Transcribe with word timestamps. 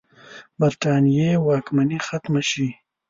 برټانیې 0.59 1.31
واکمني 1.47 1.99
ختمه 2.07 2.41
شي. 2.49 2.67